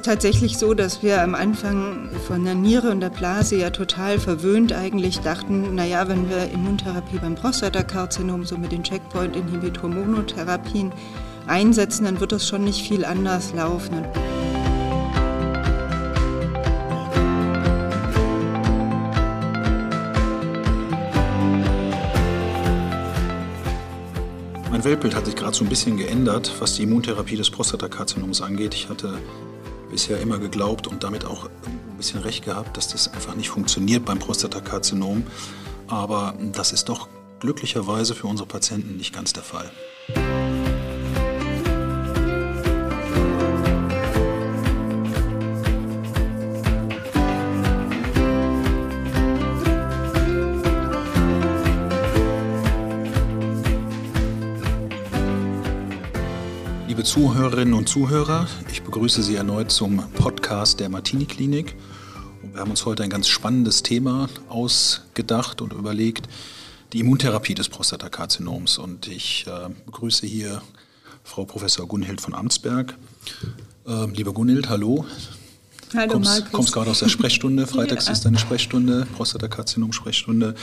[0.00, 4.18] ist tatsächlich so, dass wir am Anfang von der Niere und der Blase ja total
[4.18, 10.90] verwöhnt eigentlich dachten, naja, wenn wir Immuntherapie beim Prostatakarzinom so mit den Checkpoint-Inhibitor-Monotherapien
[11.46, 14.06] einsetzen, dann wird das schon nicht viel anders laufen.
[24.70, 28.72] Mein Weltbild hat sich gerade so ein bisschen geändert, was die Immuntherapie des Prostatakarzinoms angeht.
[28.72, 29.18] Ich hatte
[29.90, 34.04] bisher immer geglaubt und damit auch ein bisschen recht gehabt, dass das einfach nicht funktioniert
[34.04, 35.24] beim Prostatakarzinom.
[35.88, 37.08] Aber das ist doch
[37.40, 39.70] glücklicherweise für unsere Patienten nicht ganz der Fall.
[57.00, 61.74] Liebe Zuhörerinnen und Zuhörer, ich begrüße Sie erneut zum Podcast der Martini Klinik.
[62.42, 66.28] Und wir haben uns heute ein ganz spannendes Thema ausgedacht und überlegt,
[66.92, 68.76] die Immuntherapie des Prostatakarzinoms.
[68.76, 70.60] Und ich äh, begrüße hier
[71.24, 72.98] Frau Professor Gunhild von Amtsberg.
[73.86, 75.06] Äh, liebe Gunhild, hallo.
[75.96, 76.52] Hallo kommst, Markus.
[76.52, 77.66] kommst gerade aus der Sprechstunde.
[77.66, 78.12] Freitags Ja.
[78.12, 80.54] ist deine Sprechstunde, Prostatakarzinom-Sprechstunde.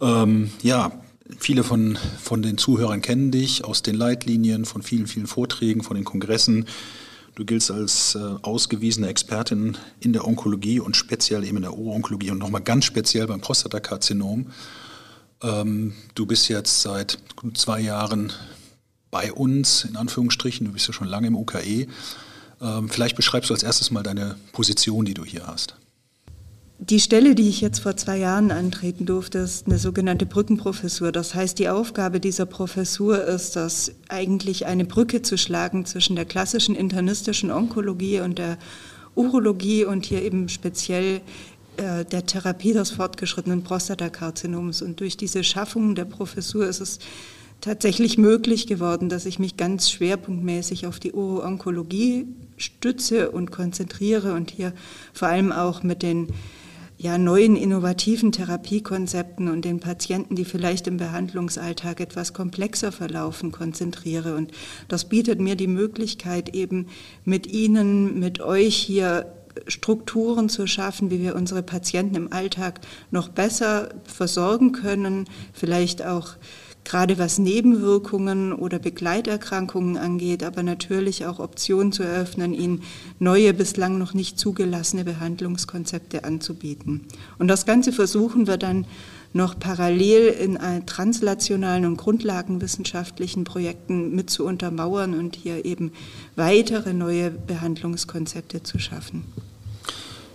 [0.00, 0.92] Ähm, ja,
[1.38, 5.96] viele von, von den Zuhörern kennen dich aus den Leitlinien, von vielen, vielen Vorträgen, von
[5.96, 6.66] den Kongressen.
[7.34, 12.30] Du giltst als äh, ausgewiesene Expertin in der Onkologie und speziell eben in der Uro-Onkologie
[12.30, 14.46] und nochmal ganz speziell beim Prostatakarzinom.
[15.42, 18.32] Ähm, du bist jetzt seit gut zwei Jahren
[19.10, 20.66] bei uns, in Anführungsstrichen.
[20.66, 21.86] Du bist ja schon lange im UKE.
[22.60, 25.76] Ähm, vielleicht beschreibst du als erstes mal deine Position, die du hier hast.
[26.80, 31.10] Die Stelle, die ich jetzt vor zwei Jahren antreten durfte, ist eine sogenannte Brückenprofessur.
[31.10, 36.24] Das heißt, die Aufgabe dieser Professur ist es, eigentlich eine Brücke zu schlagen zwischen der
[36.24, 38.58] klassischen internistischen Onkologie und der
[39.16, 41.20] Urologie und hier eben speziell
[41.78, 44.80] äh, der Therapie des fortgeschrittenen Prostatakarzinoms.
[44.80, 47.00] Und durch diese Schaffung der Professur ist es
[47.60, 54.52] tatsächlich möglich geworden, dass ich mich ganz schwerpunktmäßig auf die Uro-Onkologie stütze und konzentriere und
[54.52, 54.72] hier
[55.12, 56.28] vor allem auch mit den
[56.98, 64.34] ja, neuen innovativen Therapiekonzepten und den Patienten, die vielleicht im Behandlungsalltag etwas komplexer verlaufen, konzentriere.
[64.34, 64.50] Und
[64.88, 66.88] das bietet mir die Möglichkeit, eben
[67.24, 69.32] mit Ihnen, mit euch hier
[69.68, 76.34] Strukturen zu schaffen, wie wir unsere Patienten im Alltag noch besser versorgen können, vielleicht auch
[76.88, 82.82] gerade was Nebenwirkungen oder Begleiterkrankungen angeht, aber natürlich auch Optionen zu eröffnen, ihnen
[83.18, 87.04] neue, bislang noch nicht zugelassene Behandlungskonzepte anzubieten.
[87.38, 88.86] Und das Ganze versuchen wir dann
[89.34, 95.92] noch parallel in translationalen und grundlagenwissenschaftlichen Projekten mit zu untermauern und hier eben
[96.36, 99.24] weitere neue Behandlungskonzepte zu schaffen.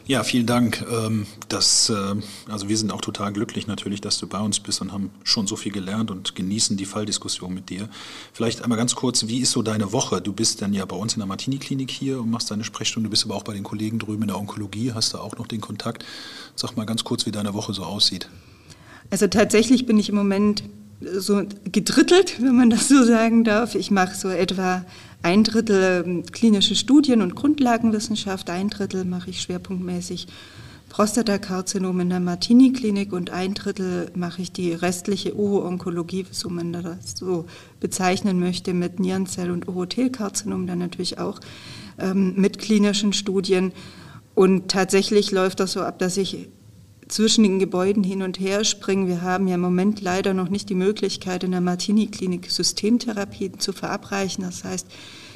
[0.05, 0.85] Ja, vielen Dank.
[0.91, 2.15] Ähm, Das, äh,
[2.51, 5.45] also wir sind auch total glücklich natürlich, dass du bei uns bist und haben schon
[5.45, 7.87] so viel gelernt und genießen die Falldiskussion mit dir.
[8.33, 10.19] Vielleicht einmal ganz kurz, wie ist so deine Woche?
[10.19, 13.11] Du bist dann ja bei uns in der Martini-Klinik hier und machst deine Sprechstunde, du
[13.11, 15.61] bist aber auch bei den Kollegen drüben in der Onkologie, hast da auch noch den
[15.61, 16.03] Kontakt.
[16.55, 18.29] Sag mal ganz kurz, wie deine Woche so aussieht.
[19.11, 20.63] Also tatsächlich bin ich im Moment
[21.01, 23.75] so gedrittelt, wenn man das so sagen darf.
[23.75, 24.85] Ich mache so etwa
[25.23, 30.27] ein Drittel ähm, klinische Studien und Grundlagenwissenschaft, ein Drittel mache ich schwerpunktmäßig
[30.89, 37.15] Prostatakarzinom in der Martini-Klinik und ein Drittel mache ich die restliche Uro-Onkologie, so man das
[37.15, 37.45] so
[37.79, 41.39] bezeichnen möchte, mit Nierenzell- und Urothelkarzinom dann natürlich auch
[41.97, 43.71] ähm, mit klinischen Studien.
[44.35, 46.49] Und tatsächlich läuft das so ab, dass ich
[47.13, 49.07] zwischen den Gebäuden hin und her springen.
[49.07, 53.71] Wir haben ja im Moment leider noch nicht die Möglichkeit, in der Martini-Klinik Systemtherapie zu
[53.71, 54.43] verabreichen.
[54.43, 54.87] Das heißt,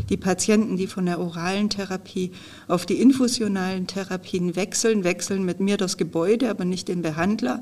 [0.09, 2.31] die Patienten, die von der oralen Therapie
[2.67, 7.61] auf die infusionalen Therapien wechseln, wechseln mit mir das Gebäude, aber nicht den Behandler.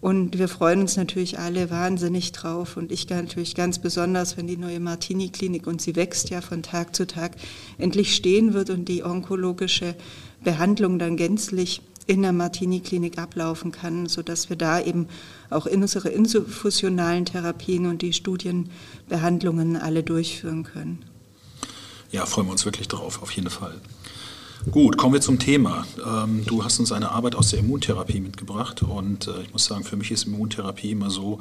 [0.00, 4.56] Und wir freuen uns natürlich alle wahnsinnig drauf und ich natürlich ganz besonders, wenn die
[4.56, 7.36] neue Martini-Klinik, und sie wächst ja von Tag zu Tag,
[7.78, 9.94] endlich stehen wird und die onkologische
[10.42, 15.08] Behandlung dann gänzlich in der Martini-Klinik ablaufen kann, sodass wir da eben
[15.50, 21.04] auch unsere infusionalen Therapien und die Studienbehandlungen alle durchführen können.
[22.10, 23.80] Ja, freuen wir uns wirklich drauf, auf jeden Fall.
[24.70, 25.86] Gut, kommen wir zum Thema.
[26.06, 29.84] Ähm, du hast uns eine Arbeit aus der Immuntherapie mitgebracht und äh, ich muss sagen,
[29.84, 31.40] für mich ist Immuntherapie immer so,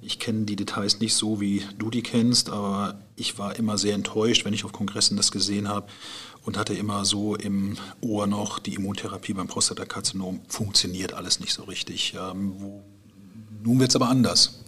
[0.00, 3.94] ich kenne die Details nicht so, wie du die kennst, aber ich war immer sehr
[3.94, 5.86] enttäuscht, wenn ich auf Kongressen das gesehen habe
[6.44, 11.62] und hatte immer so im Ohr noch, die Immuntherapie beim Prostatakarzinom funktioniert alles nicht so
[11.64, 12.14] richtig.
[12.18, 12.82] Ähm, wo,
[13.62, 14.62] nun wird es aber anders.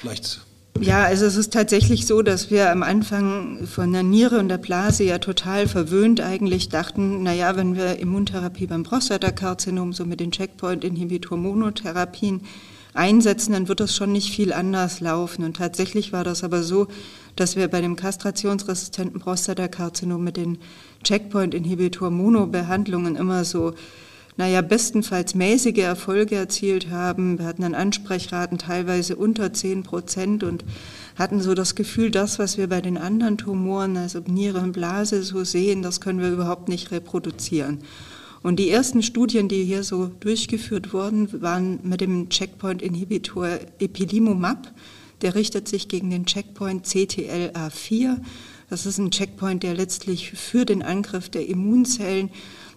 [0.00, 0.40] Vielleicht
[0.80, 4.58] Ja, also es ist tatsächlich so, dass wir am Anfang von der Niere und der
[4.58, 10.32] Blase ja total verwöhnt eigentlich dachten, naja, wenn wir Immuntherapie beim Prostatakarzinom, so mit den
[10.32, 12.42] Checkpoint-Inhibitor-Monotherapien
[12.94, 15.44] einsetzen, dann wird das schon nicht viel anders laufen.
[15.44, 16.88] Und tatsächlich war das aber so,
[17.36, 20.58] dass wir bei dem kastrationsresistenten Prostatakarzinom mit den
[21.02, 23.72] Checkpoint-Inhibitor-Mono-Behandlungen immer so
[24.36, 27.38] naja, bestenfalls mäßige Erfolge erzielt haben.
[27.38, 30.64] Wir hatten dann Ansprechraten teilweise unter 10 Prozent und
[31.16, 35.22] hatten so das Gefühl, das, was wir bei den anderen Tumoren, also Niere und Blase,
[35.22, 37.78] so sehen, das können wir überhaupt nicht reproduzieren.
[38.44, 43.48] Und die ersten Studien, die hier so durchgeführt wurden, waren mit dem Checkpoint-Inhibitor
[43.78, 44.70] Epilimumab.
[45.22, 48.18] Der richtet sich gegen den Checkpoint CTLA4.
[48.68, 52.28] Das ist ein Checkpoint, der letztlich für den Angriff der Immunzellen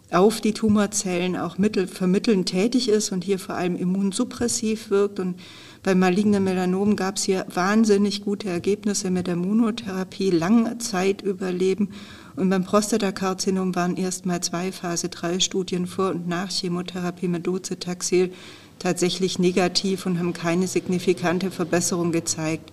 [0.09, 5.19] auf die Tumorzellen auch mittel, vermittelnd tätig ist und hier vor allem immunsuppressiv wirkt.
[5.19, 5.35] Und
[5.83, 11.89] bei malignen Melanomen gab es hier wahnsinnig gute Ergebnisse mit der Monotherapie, lange Zeit überleben.
[12.37, 17.47] Und beim Prostatakarzinom waren erst mal zwei Phase 3 Studien vor und nach Chemotherapie mit
[17.47, 18.31] Docetaxel
[18.77, 22.71] tatsächlich negativ und haben keine signifikante Verbesserung gezeigt.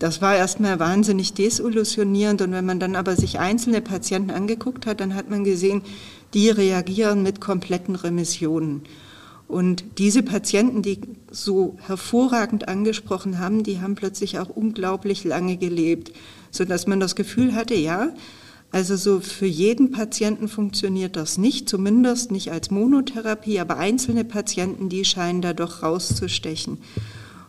[0.00, 4.98] Das war erstmal wahnsinnig desillusionierend und wenn man dann aber sich einzelne Patienten angeguckt hat,
[4.98, 5.82] dann hat man gesehen,
[6.34, 8.82] die reagieren mit kompletten Remissionen.
[9.46, 10.98] Und diese Patienten, die
[11.30, 16.10] so hervorragend angesprochen haben, die haben plötzlich auch unglaublich lange gelebt,
[16.50, 18.12] sodass man das Gefühl hatte, ja,
[18.72, 24.88] also so für jeden Patienten funktioniert das nicht, zumindest nicht als Monotherapie, aber einzelne Patienten,
[24.88, 26.78] die scheinen da doch rauszustechen.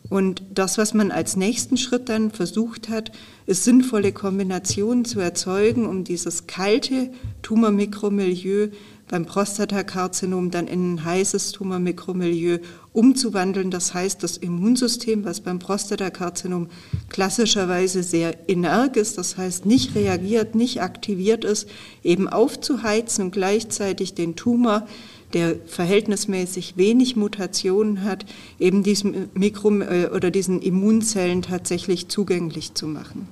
[0.10, 3.14] Und das, was man als nächsten Schritt dann versucht hat,
[3.46, 7.10] ist sinnvolle Kombinationen zu erzeugen, um dieses kalte
[7.42, 8.68] Tumormikromilieu
[9.08, 12.60] beim Prostatakarzinom dann in ein heißes Tumormikromilieu
[12.94, 13.70] umzuwandeln.
[13.70, 16.68] Das heißt, das Immunsystem, was beim Prostatakarzinom
[17.10, 21.68] klassischerweise sehr energ ist, das heißt nicht reagiert, nicht aktiviert ist,
[22.04, 24.88] eben aufzuheizen und gleichzeitig den Tumor
[25.34, 28.26] der verhältnismäßig wenig Mutationen hat,
[28.60, 33.28] eben diesem Mikro äh, oder diesen Immunzellen tatsächlich zugänglich zu machen.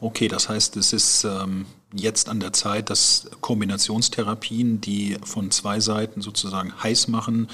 [0.00, 5.80] Okay, das heißt, es ist ähm, jetzt an der Zeit, dass Kombinationstherapien, die von zwei
[5.80, 7.48] Seiten sozusagen heiß machen,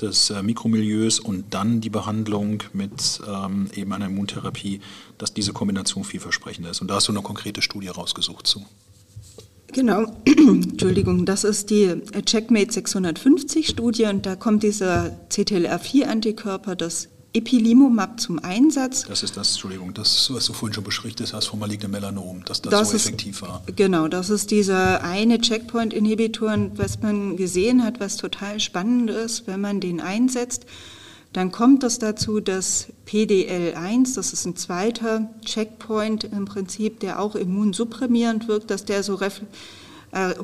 [0.00, 4.80] des äh, Mikromilieus und dann die Behandlung mit ähm, eben einer Immuntherapie,
[5.18, 6.80] dass diese Kombination vielversprechender ist.
[6.80, 8.66] Und da hast du eine konkrete Studie rausgesucht zu.
[9.72, 11.94] Genau, Entschuldigung, das ist die
[12.24, 19.04] Checkmate 650 Studie und da kommt dieser CTLR4-Antikörper, das Epilimumab zum Einsatz.
[19.06, 22.62] Das ist das, Entschuldigung, das, was du vorhin schon beschrieben hast vom malignen Melanom, dass
[22.62, 23.62] das, das so ist, effektiv war.
[23.74, 29.60] Genau, das ist dieser eine Checkpoint-Inhibitor, was man gesehen hat, was total spannend ist, wenn
[29.60, 30.66] man den einsetzt
[31.36, 37.34] dann kommt es dazu, dass PDL1, das ist ein zweiter Checkpoint im Prinzip, der auch
[37.34, 39.30] immunsupprimierend wirkt, dass der so äh,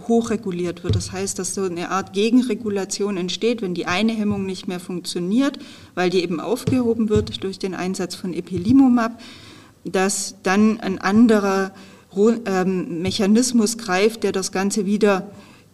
[0.08, 0.96] hochreguliert wird.
[0.96, 5.58] Das heißt, dass so eine Art Gegenregulation entsteht, wenn die eine Hemmung nicht mehr funktioniert,
[5.94, 9.20] weil die eben aufgehoben wird durch den Einsatz von Epilimumab,
[9.84, 11.72] dass dann ein anderer
[12.46, 15.30] ähm, Mechanismus greift, der das Ganze wieder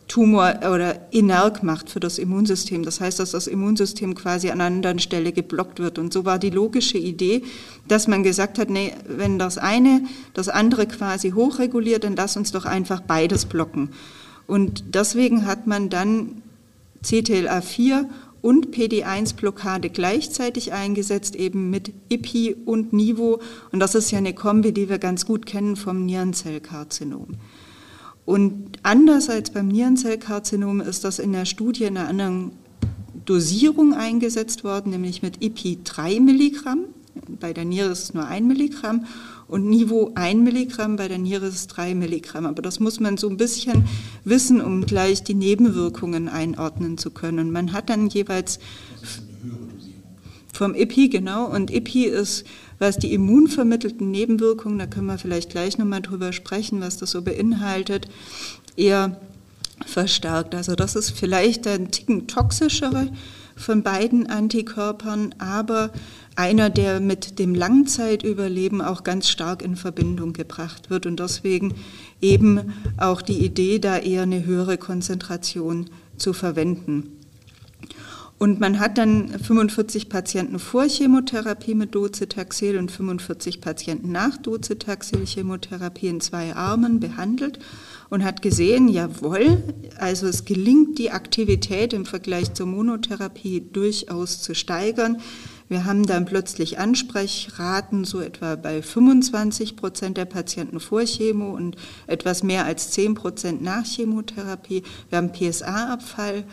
[0.08, 2.82] Tumor oder inerg macht für das Immunsystem.
[2.82, 5.98] Das heißt, dass das Immunsystem quasi an einer anderen Stelle geblockt wird.
[5.98, 7.42] Und so war die logische Idee,
[7.86, 12.52] dass man gesagt hat, nee, wenn das eine das andere quasi hochreguliert, dann lass uns
[12.52, 13.90] doch einfach beides blocken.
[14.46, 16.42] Und deswegen hat man dann
[17.04, 18.06] CTLA4
[18.40, 23.40] und PD1-Blockade gleichzeitig eingesetzt, eben mit IPI und NIVO.
[23.72, 27.36] Und das ist ja eine Kombi, die wir ganz gut kennen vom Nierenzellkarzinom.
[28.28, 32.52] Und anders als beim Nierenzellkarzinom ist das in der Studie in einer anderen
[33.24, 36.80] Dosierung eingesetzt worden, nämlich mit IPI 3 Milligramm.
[37.40, 39.06] Bei der Niere ist es nur 1 Milligramm
[39.46, 42.44] und Niveau 1 Milligramm, bei der Niere ist es 3 Milligramm.
[42.44, 43.84] Aber das muss man so ein bisschen
[44.24, 47.38] wissen, um gleich die Nebenwirkungen einordnen zu können.
[47.38, 48.58] Und man hat dann jeweils
[50.52, 52.44] vom IPI, genau, und IPI ist
[52.78, 57.22] was die immunvermittelten Nebenwirkungen, da können wir vielleicht gleich nochmal drüber sprechen, was das so
[57.22, 58.08] beinhaltet,
[58.76, 59.20] eher
[59.86, 60.54] verstärkt.
[60.54, 63.10] Also das ist vielleicht ein Ticken toxischere
[63.56, 65.90] von beiden Antikörpern, aber
[66.36, 71.74] einer, der mit dem Langzeitüberleben auch ganz stark in Verbindung gebracht wird und deswegen
[72.20, 77.17] eben auch die Idee, da eher eine höhere Konzentration zu verwenden.
[78.38, 86.06] Und man hat dann 45 Patienten vor Chemotherapie mit Docetaxel und 45 Patienten nach Docetaxel-Chemotherapie
[86.06, 87.58] in zwei Armen behandelt
[88.10, 89.62] und hat gesehen, jawohl,
[89.98, 95.20] also es gelingt die Aktivität im Vergleich zur Monotherapie durchaus zu steigern.
[95.68, 101.76] Wir haben dann plötzlich Ansprechraten so etwa bei 25 Prozent der Patienten vor Chemo und
[102.06, 104.84] etwas mehr als 10 Prozent nach Chemotherapie.
[105.10, 106.44] Wir haben PSA-Abfall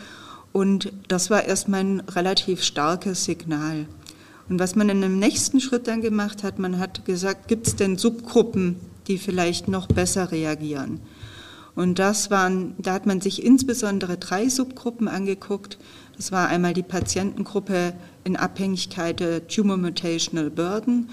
[0.56, 3.84] und das war erstmal ein relativ starkes Signal.
[4.48, 7.76] Und was man in dem nächsten Schritt dann gemacht hat, man hat gesagt, gibt es
[7.76, 11.02] denn Subgruppen, die vielleicht noch besser reagieren?
[11.74, 15.76] Und das waren, da hat man sich insbesondere drei Subgruppen angeguckt.
[16.16, 17.92] Das war einmal die Patientengruppe
[18.24, 21.10] in Abhängigkeit der Tumor Mutational Burden.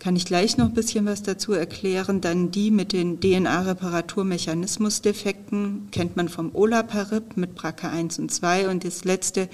[0.00, 2.22] Kann ich gleich noch ein bisschen was dazu erklären.
[2.22, 8.70] Dann die mit den DNA-Reparaturmechanismusdefekten, kennt man vom Olaparib mit BRCA1 und 2.
[8.70, 9.50] Und das letzte,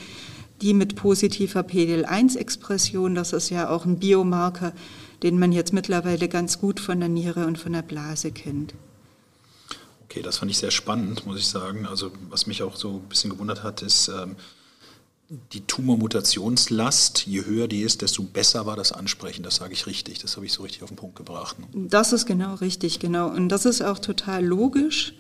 [0.63, 4.73] die mit positiver PDL1-Expression, das ist ja auch ein Biomarker,
[5.25, 8.75] den man jetzt mittlerweile ganz gut von der Niere und von der Blase kennt.
[10.05, 11.87] Okay, das fand ich sehr spannend, muss ich sagen.
[11.87, 14.37] Also was mich auch so ein bisschen gewundert hat, ist ähm,
[15.29, 17.27] die Tumormutationslast.
[17.27, 19.43] Je höher die ist, desto besser war das Ansprechen.
[19.43, 20.19] Das sage ich richtig.
[20.19, 21.57] Das habe ich so richtig auf den Punkt gebracht.
[21.75, 23.29] Das ist genau richtig, genau.
[23.29, 25.15] Und das ist auch total logisch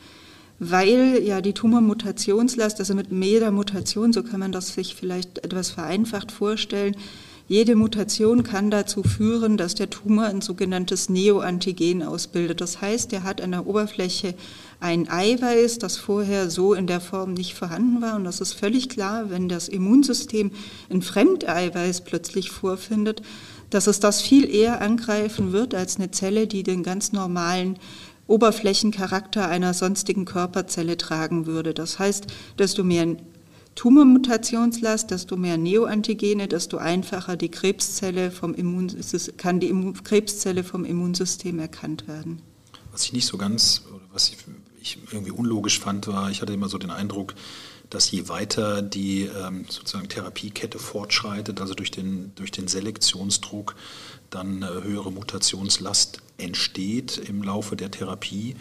[0.58, 5.70] weil ja die Tumormutationslast, also mit jeder Mutation, so kann man das sich vielleicht etwas
[5.70, 6.96] vereinfacht vorstellen,
[7.48, 12.60] jede Mutation kann dazu führen, dass der Tumor ein sogenanntes Neoantigen ausbildet.
[12.60, 14.34] Das heißt, er hat an der Oberfläche
[14.80, 18.16] ein Eiweiß, das vorher so in der Form nicht vorhanden war.
[18.16, 20.50] Und das ist völlig klar, wenn das Immunsystem
[20.90, 23.22] ein Fremdeiweiß plötzlich vorfindet,
[23.70, 27.78] dass es das viel eher angreifen wird als eine Zelle, die den ganz normalen
[28.26, 31.74] Oberflächencharakter einer sonstigen Körperzelle tragen würde.
[31.74, 32.26] Das heißt,
[32.58, 33.06] desto mehr
[33.76, 38.90] Tumormutationslast, desto mehr Neoantigene, desto einfacher die Krebszelle vom Immun,
[39.36, 42.42] kann die Krebszelle vom Immunsystem erkannt werden.
[42.90, 44.38] Was ich nicht so ganz, oder was ich,
[44.80, 47.34] ich irgendwie unlogisch fand, war, ich hatte immer so den Eindruck,
[47.90, 53.76] dass je weiter die ähm, sozusagen Therapiekette fortschreitet, also durch den, durch den Selektionsdruck,
[54.30, 58.56] dann äh, höhere Mutationslast entsteht im Laufe der Therapie.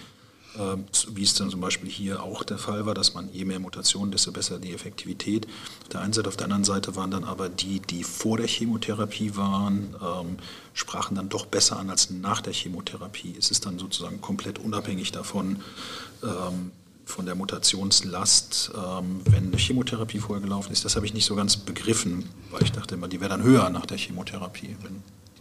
[0.57, 0.77] Äh,
[1.15, 4.11] wie es dann zum Beispiel hier auch der Fall war, dass man je mehr Mutationen,
[4.11, 5.47] desto besser die Effektivität.
[5.83, 8.47] Auf der einen Seite, auf der anderen Seite waren dann aber die, die vor der
[8.47, 10.37] Chemotherapie waren, ähm,
[10.73, 13.35] sprachen dann doch besser an als nach der Chemotherapie.
[13.37, 15.61] Es ist dann sozusagen komplett unabhängig davon,
[16.23, 16.71] ähm,
[17.05, 20.85] von der Mutationslast, ähm, wenn eine Chemotherapie vorher gelaufen ist.
[20.85, 23.69] Das habe ich nicht so ganz begriffen, weil ich dachte immer, die wäre dann höher
[23.69, 24.75] nach der Chemotherapie.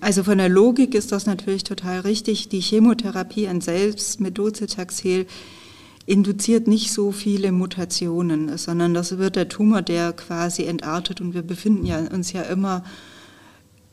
[0.04, 2.50] Also von der Logik ist das natürlich total richtig.
[2.50, 5.25] Die Chemotherapie an selbst mit Docetaxel
[6.04, 11.40] induziert nicht so viele Mutationen, sondern das wird der Tumor, der quasi entartet und wir
[11.40, 12.84] befinden ja, uns ja immer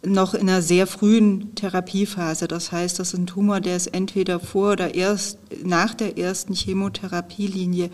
[0.05, 2.49] noch in einer sehr frühen Therapiephase.
[2.49, 6.53] Das heißt, das ist ein Tumor, der ist entweder vor oder erst nach der ersten
[6.53, 7.89] Chemotherapielinie.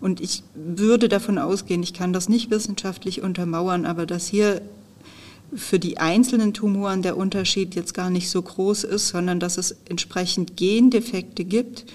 [0.00, 4.60] Und ich würde davon ausgehen, ich kann das nicht wissenschaftlich untermauern, aber dass hier
[5.54, 9.76] für die einzelnen Tumoren der Unterschied jetzt gar nicht so groß ist, sondern dass es
[9.88, 11.86] entsprechend Gendefekte gibt,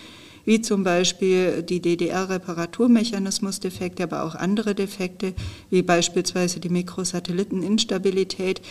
[0.46, 5.34] wie zum Beispiel die DDR-Reparaturmechanismusdefekte, aber auch andere Defekte,
[5.72, 8.62] wie beispielsweise die Mikrosatelliteninstabilität,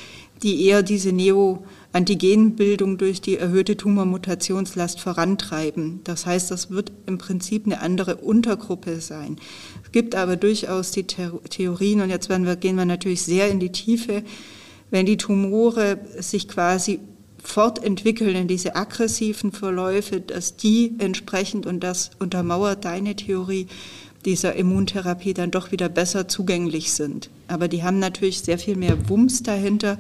[0.43, 6.01] die eher diese Neoantigenbildung durch die erhöhte Tumormutationslast vorantreiben.
[6.05, 9.37] Das heißt, das wird im Prinzip eine andere Untergruppe sein.
[9.83, 13.73] Es gibt aber durchaus die Theorien, und jetzt wir, gehen wir natürlich sehr in die
[13.73, 14.23] Tiefe,
[14.91, 17.01] wenn die Tumore sich quasi
[17.43, 23.67] fortentwickeln in diese aggressiven Verläufe, dass die entsprechend, und das untermauert deine Theorie,
[24.25, 27.29] dieser Immuntherapie dann doch wieder besser zugänglich sind.
[27.47, 29.99] Aber die haben natürlich sehr viel mehr Wumms dahinter.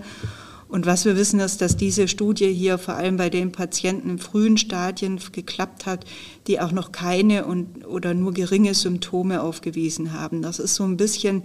[0.68, 4.18] Und was wir wissen ist, dass diese Studie hier vor allem bei den Patienten in
[4.18, 6.04] frühen Stadien geklappt hat,
[6.46, 10.42] die auch noch keine und, oder nur geringe Symptome aufgewiesen haben.
[10.42, 11.42] Das ist so ein bisschen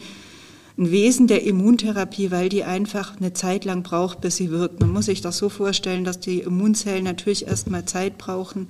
[0.80, 4.80] ein Wesen der Immuntherapie, weil die einfach eine Zeit lang braucht, bis sie wirkt.
[4.80, 8.70] Man muss sich das so vorstellen, dass die Immunzellen natürlich erstmal Zeit brauchen,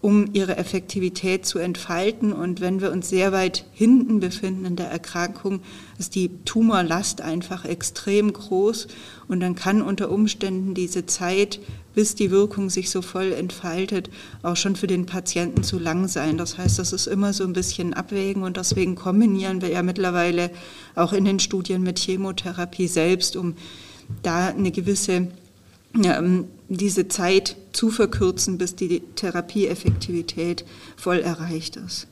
[0.00, 2.32] um ihre Effektivität zu entfalten.
[2.32, 5.60] Und wenn wir uns sehr weit hinten befinden in der Erkrankung,
[6.00, 8.88] ist die Tumorlast einfach extrem groß.
[9.28, 11.60] Und dann kann unter Umständen diese Zeit,
[11.96, 14.10] bis die Wirkung sich so voll entfaltet,
[14.42, 16.36] auch schon für den Patienten zu lang sein.
[16.36, 20.50] Das heißt, das ist immer so ein bisschen Abwägen und deswegen kombinieren wir ja mittlerweile
[20.94, 23.54] auch in den Studien mit Chemotherapie selbst, um
[24.22, 25.28] da eine gewisse
[26.04, 32.08] ähm, diese Zeit zu verkürzen, bis die Therapieeffektivität voll erreicht ist.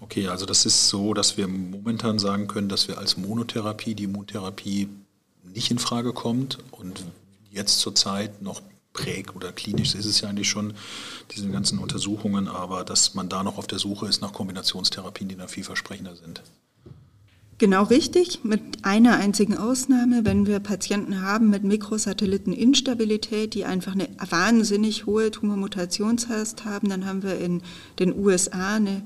[0.00, 4.04] Okay, also das ist so, dass wir momentan sagen können, dass wir als Monotherapie die
[4.04, 4.88] Immuntherapie
[5.54, 7.04] nicht in Frage kommt und
[7.52, 8.60] jetzt zurzeit noch
[8.92, 10.74] präg oder klinisch ist es ja eigentlich schon,
[11.34, 15.36] diese ganzen Untersuchungen, aber dass man da noch auf der Suche ist nach Kombinationstherapien, die
[15.36, 16.42] dann vielversprechender sind.
[17.58, 24.08] Genau richtig, mit einer einzigen Ausnahme, wenn wir Patienten haben mit Mikrosatelliteninstabilität, die einfach eine
[24.28, 27.62] wahnsinnig hohe Tumormutationshast haben, dann haben wir in
[28.00, 29.02] den USA eine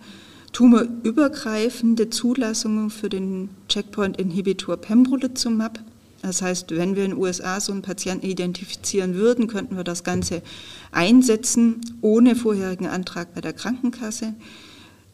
[0.52, 5.81] tumorübergreifende Zulassung für den Checkpoint-Inhibitor Pembrolizumab.
[6.26, 10.02] Das heißt, wenn wir in den USA so einen Patienten identifizieren würden, könnten wir das
[10.02, 10.42] Ganze
[10.90, 14.35] einsetzen ohne vorherigen Antrag bei der Krankenkasse.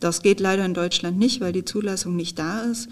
[0.00, 2.88] Das geht leider in Deutschland nicht, weil die Zulassung nicht da ist.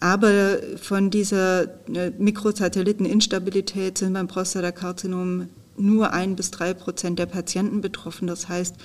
[0.00, 5.48] Aber von dieser äh, Mikrosatelliteninstabilität sind beim Prostatakarzinom
[5.78, 8.26] nur ein bis drei Prozent der Patienten betroffen.
[8.26, 8.76] Das heißt,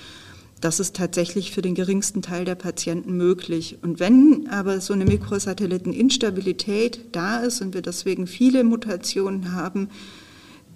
[0.62, 3.78] das ist tatsächlich für den geringsten Teil der Patienten möglich.
[3.82, 9.90] Und wenn aber so eine Mikrosatelliteninstabilität da ist und wir deswegen viele Mutationen haben,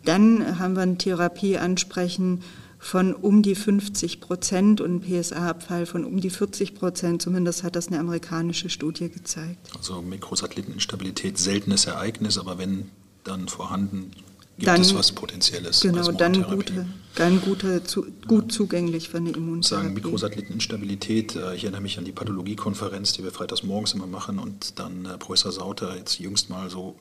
[0.04, 2.42] dann haben wir eine Therapie ansprechen
[2.78, 7.22] von um die 50 Prozent und einen PSA-Abfall von um die 40 Prozent.
[7.22, 9.70] Zumindest hat das eine amerikanische Studie gezeigt.
[9.76, 12.90] Also Mikrosatelliteninstabilität, seltenes Ereignis, aber wenn
[13.22, 14.10] dann vorhanden,
[14.56, 15.80] gibt dann, es was Potenzielles.
[15.80, 19.84] Genau, dann, gute, dann gute, zu, gut zugänglich für eine Immuntherapie.
[19.84, 24.38] Sagen Mikrosatelliteninstabilität, äh, ich erinnere mich an die Pathologiekonferenz, die wir freitags morgens immer machen
[24.38, 26.96] und dann äh, Professor Sauter jetzt jüngst mal so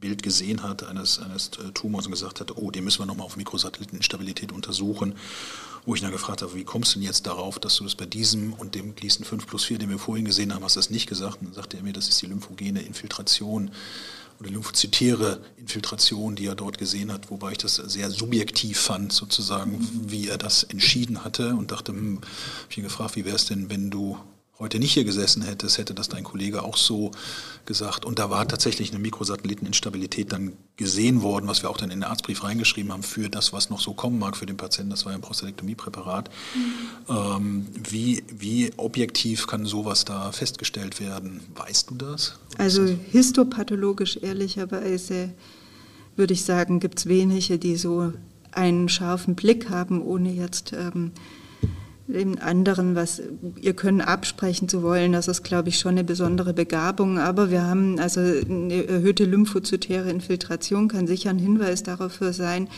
[0.00, 3.26] Bild gesehen hat eines, eines äh, Tumors und gesagt hat, oh, den müssen wir nochmal
[3.26, 5.14] auf Mikrosatelliteninstabilität untersuchen.
[5.84, 8.04] Wo ich dann gefragt habe, wie kommst du denn jetzt darauf, dass du das bei
[8.04, 10.90] diesem und dem Gleason 5 plus 4, den wir vorhin gesehen haben, hast du das
[10.90, 11.40] nicht gesagt?
[11.40, 13.70] Und dann sagte er mir, das ist die lymphogene Infiltration
[14.40, 19.86] oder lymphozytäre Infiltration, die er dort gesehen hat, wobei ich das sehr subjektiv fand, sozusagen,
[20.06, 22.26] wie er das entschieden hatte und dachte, hm, habe
[22.70, 24.18] ich ihn gefragt, wie wäre es denn, wenn du
[24.58, 27.12] heute nicht hier gesessen hättest, hätte das dein Kollege auch so
[27.64, 28.04] gesagt.
[28.04, 32.08] Und da war tatsächlich eine Mikrosatelliteninstabilität dann gesehen worden, was wir auch dann in den
[32.08, 34.90] Arztbrief reingeschrieben haben für das, was noch so kommen mag für den Patienten.
[34.90, 36.30] Das war ja ein Prostatektomiepräparat.
[36.54, 37.14] Mhm.
[37.14, 41.40] Ähm, wie, wie objektiv kann sowas da festgestellt werden?
[41.54, 42.38] Weißt du das?
[42.56, 45.30] Also histopathologisch ehrlicherweise
[46.16, 48.12] würde ich sagen, gibt es wenige, die so
[48.52, 50.72] einen scharfen Blick haben, ohne jetzt...
[50.72, 51.12] Ähm,
[52.08, 53.22] dem anderen, was
[53.60, 57.18] ihr können absprechen zu wollen, das ist, glaube ich, schon eine besondere Begabung.
[57.18, 62.68] Aber wir haben also eine erhöhte lymphozytäre Infiltration kann sicher ein Hinweis dafür sein.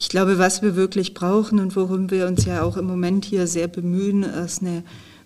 [0.00, 3.46] Ich glaube, was wir wirklich brauchen und worum wir uns ja auch im Moment hier
[3.46, 4.82] sehr bemühen, ist eine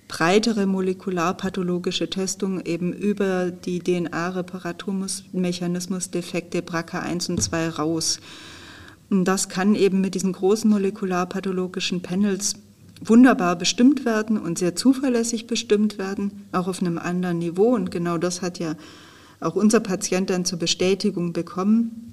[0.09, 8.19] breitere molekularpathologische Testung eben über die DNA-Reparaturmechanismusdefekte BRCA1 und 2 raus.
[9.11, 12.55] Und das kann eben mit diesen großen molekularpathologischen Panels
[13.05, 17.75] wunderbar bestimmt werden und sehr zuverlässig bestimmt werden, auch auf einem anderen Niveau.
[17.75, 18.75] Und genau das hat ja
[19.41, 22.13] auch unser Patient dann zur Bestätigung bekommen.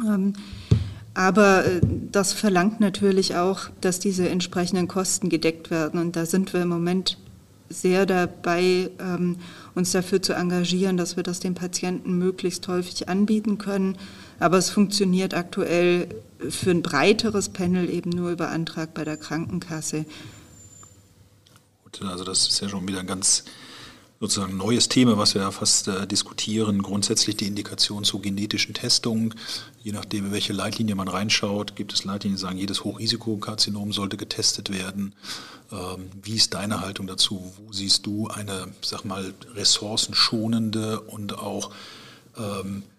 [0.00, 0.34] Ähm,
[1.14, 1.80] aber äh,
[2.12, 6.00] das verlangt natürlich auch, dass diese entsprechenden Kosten gedeckt werden.
[6.00, 7.18] Und da sind wir im Moment
[7.68, 9.36] sehr dabei, ähm,
[9.74, 13.96] uns dafür zu engagieren, dass wir das den Patienten möglichst häufig anbieten können.
[14.38, 16.08] Aber es funktioniert aktuell
[16.48, 20.04] für ein breiteres Panel eben nur über Antrag bei der Krankenkasse.
[22.00, 23.44] Also das ist ja schon wieder ein ganz
[24.20, 26.82] sozusagen neues Thema, was wir ja fast äh, diskutieren.
[26.82, 29.34] Grundsätzlich die Indikation zu genetischen Testungen.
[29.82, 34.72] Je nachdem, welche Leitlinie man reinschaut, gibt es Leitlinien, die sagen, jedes Hochrisikokarzinom sollte getestet
[34.72, 35.14] werden.
[35.70, 37.52] Ähm, wie ist deine Haltung dazu?
[37.58, 41.70] Wo siehst du eine, sag mal, ressourcenschonende und auch
[42.36, 42.97] ähm, äh,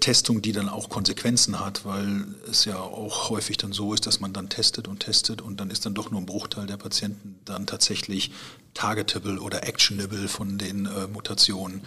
[0.00, 4.20] Testung, die dann auch Konsequenzen hat, weil es ja auch häufig dann so ist, dass
[4.20, 7.36] man dann testet und testet und dann ist dann doch nur ein Bruchteil der Patienten
[7.46, 8.30] dann tatsächlich
[8.74, 11.80] targetable oder actionable von den äh, Mutationen.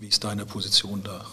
[0.00, 1.24] Wie ist deine Position da?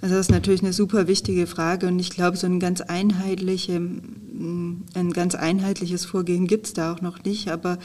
[0.00, 3.76] Also das ist natürlich eine super wichtige Frage und ich glaube, so ein ganz, einheitliche,
[3.76, 7.78] ein ganz einheitliches Vorgehen gibt es da auch noch nicht, aber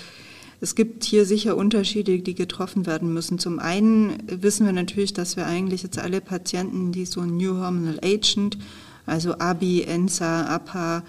[0.59, 3.37] es gibt hier sicher Unterschiede, die getroffen werden müssen.
[3.37, 7.57] Zum einen wissen wir natürlich, dass wir eigentlich jetzt alle Patienten, die so ein New
[7.57, 8.57] Hormonal Agent,
[9.05, 11.03] also ABI, ENSA, APA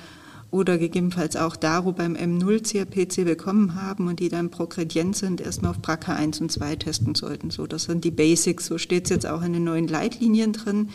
[0.51, 5.79] oder gegebenenfalls auch DARU beim M0-CRPC bekommen haben und die dann progredient sind, erstmal auf
[5.79, 7.51] BRCA 1 und 2 testen sollten.
[7.51, 10.89] So, das sind die Basics, so steht es jetzt auch in den neuen Leitlinien drin.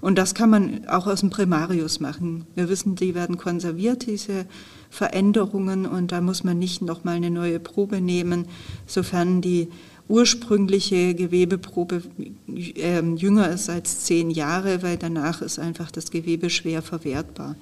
[0.00, 2.46] Und das kann man auch aus dem Primarius machen.
[2.54, 4.46] Wir wissen, die werden konserviert, diese
[4.90, 8.46] Veränderungen und da muss man nicht nochmal eine neue Probe nehmen,
[8.86, 9.68] sofern die
[10.08, 12.02] ursprüngliche Gewebeprobe
[12.48, 17.56] äh, jünger ist als zehn Jahre, weil danach ist einfach das Gewebe schwer verwertbar.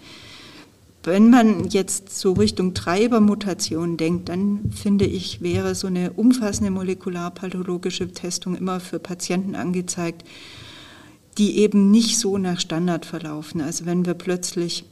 [1.02, 8.08] Wenn man jetzt so Richtung Treibermutation denkt, dann finde ich, wäre so eine umfassende molekularpathologische
[8.12, 10.24] Testung immer für Patienten angezeigt,
[11.38, 13.60] die eben nicht so nach Standard verlaufen.
[13.60, 14.84] Also wenn wir plötzlich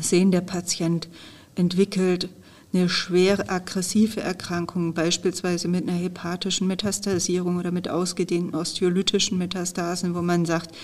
[0.00, 1.08] sehen, der Patient
[1.54, 2.28] entwickelt
[2.72, 10.20] eine schwer aggressive Erkrankung, beispielsweise mit einer hepatischen Metastasierung oder mit ausgedehnten osteolytischen Metastasen, wo
[10.20, 10.74] man sagt,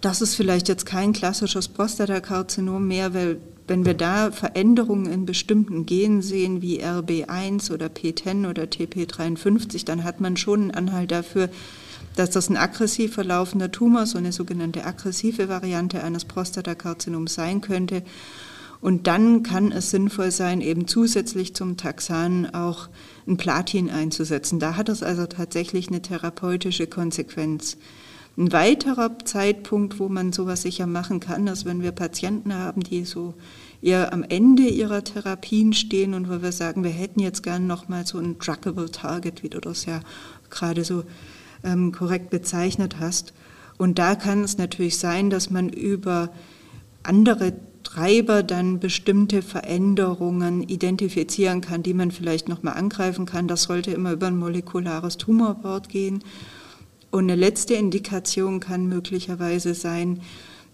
[0.00, 5.86] das ist vielleicht jetzt kein klassisches Prostatakarzinom mehr, weil wenn wir da Veränderungen in bestimmten
[5.86, 11.48] Genen sehen, wie RB1 oder P10 oder TP53, dann hat man schon einen Anhalt dafür,
[12.14, 18.02] dass das ein aggressiv verlaufender Tumor, so eine sogenannte aggressive Variante eines Prostatakarzinoms sein könnte.
[18.80, 22.88] Und dann kann es sinnvoll sein, eben zusätzlich zum Taxan auch
[23.26, 24.60] ein Platin einzusetzen.
[24.60, 27.76] Da hat es also tatsächlich eine therapeutische Konsequenz.
[28.38, 33.06] Ein weiterer Zeitpunkt, wo man sowas sicher machen kann, ist, wenn wir Patienten haben, die
[33.06, 33.32] so
[33.80, 38.06] eher am Ende ihrer Therapien stehen und wo wir sagen, wir hätten jetzt gern nochmal
[38.06, 40.00] so ein druggable Target, wie du das ja
[40.50, 41.04] gerade so
[41.64, 43.32] ähm, korrekt bezeichnet hast.
[43.78, 46.30] Und da kann es natürlich sein, dass man über
[47.02, 53.46] andere Treiber dann bestimmte Veränderungen identifizieren kann, die man vielleicht nochmal angreifen kann.
[53.46, 56.24] Das sollte immer über ein molekulares Tumorboard gehen.
[57.10, 60.20] Und eine letzte Indikation kann möglicherweise sein,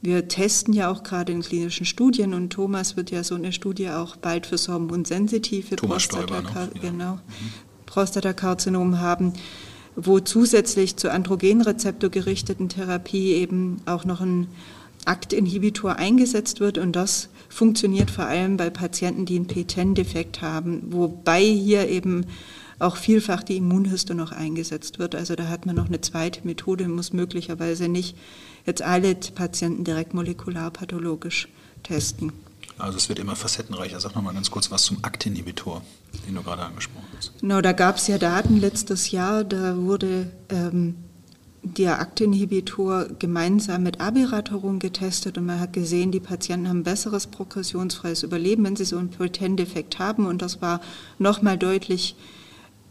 [0.00, 3.88] wir testen ja auch gerade in klinischen Studien und Thomas wird ja so eine Studie
[3.90, 6.90] auch bald für hormonsensitive Prostatakarzinom ja.
[6.90, 7.20] genau, mhm.
[7.86, 9.34] Prostatakarzinom haben,
[9.96, 14.48] wo zusätzlich zur androgenrezeptorgerichteten Therapie eben auch noch ein
[15.04, 21.42] Aktinhibitor eingesetzt wird und das funktioniert vor allem bei Patienten, die einen P10-Defekt haben, wobei
[21.42, 22.26] hier eben
[22.78, 25.14] auch vielfach die Immunhisto noch eingesetzt wird.
[25.14, 28.16] Also da hat man noch eine zweite Methode, muss möglicherweise nicht
[28.66, 31.48] jetzt alle Patienten direkt molekularpathologisch
[31.82, 32.32] testen.
[32.82, 34.00] Also es wird immer facettenreicher.
[34.00, 35.82] Sag noch mal ganz kurz was zum Aktinhibitor,
[36.26, 37.32] den du gerade angesprochen hast.
[37.40, 40.96] Genau, da gab es ja Daten letztes Jahr, da wurde ähm,
[41.62, 48.24] der Aktinhibitor gemeinsam mit Abiraterol getestet und man hat gesehen, die Patienten haben besseres progressionsfreies
[48.24, 50.80] Überleben, wenn sie so einen Protein-Defekt haben und das war
[51.20, 52.16] nochmal deutlich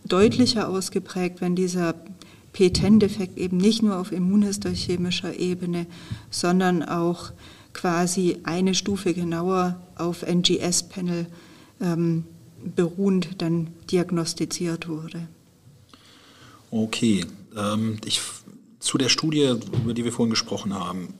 [0.05, 1.95] deutlicher ausgeprägt, wenn dieser
[2.55, 5.85] P10-Defekt eben nicht nur auf immunhistochemischer Ebene,
[6.29, 7.33] sondern auch
[7.73, 11.27] quasi eine Stufe genauer auf NGS-Panel
[11.79, 12.25] ähm,
[12.75, 15.27] beruhend dann diagnostiziert wurde.
[16.69, 18.21] Okay, ähm, ich,
[18.79, 21.15] zu der Studie, über die wir vorhin gesprochen haben,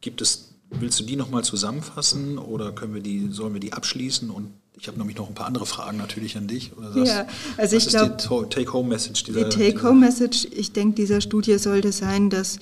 [0.00, 4.30] gibt es, willst du die nochmal zusammenfassen oder können wir die, sollen wir die abschließen
[4.30, 6.72] und ich habe nämlich noch ein paar andere Fragen natürlich an dich.
[6.94, 11.92] Das, ja, also ich glaube, die Take-Home-Message dieser Die Take-Home-Message, ich denke, dieser Studie sollte
[11.92, 12.58] sein, dass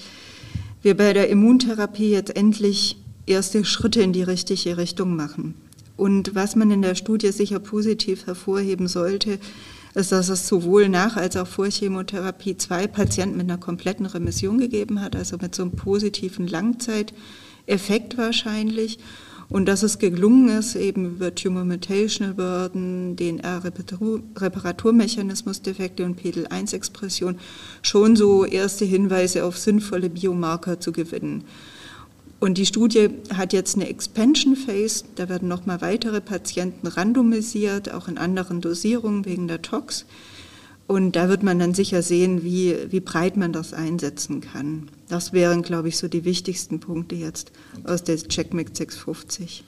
[0.81, 5.55] wir bei der Immuntherapie jetzt endlich erste Schritte in die richtige Richtung machen.
[5.97, 9.39] Und was man in der Studie sicher positiv hervorheben sollte,
[9.95, 14.59] ist, dass es sowohl nach als auch vor Chemotherapie zwei Patienten mit einer kompletten Remission
[14.59, 18.99] gegeben hat, also mit so einem positiven Langzeiteffekt wahrscheinlich
[19.49, 27.39] und dass es gelungen ist, eben über Tumor Mutational Burden, DNA-Reparaturmechanismus, Defekte und PDL1-Expression
[27.83, 31.45] schon so erste Hinweise auf sinnvolle Biomarker zu gewinnen.
[32.45, 38.07] Und die Studie hat jetzt eine Expansion Phase, da werden nochmal weitere Patienten randomisiert, auch
[38.07, 40.05] in anderen Dosierungen wegen der Tox.
[40.87, 44.91] Und da wird man dann sicher sehen, wie, wie breit man das einsetzen kann.
[45.09, 47.51] Das wären, glaube ich, so die wichtigsten Punkte jetzt
[47.85, 49.65] aus der Checkmate 650.